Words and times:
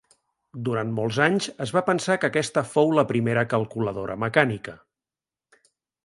Durant 0.67 0.93
molts 0.99 1.17
anys 1.25 1.47
es 1.65 1.73
va 1.75 1.83
pensar 1.89 2.15
que 2.23 2.29
aquesta 2.31 2.63
fou 2.69 2.89
la 2.99 3.03
primera 3.11 3.43
calculadora 3.51 4.15
mecànica. 4.25 4.75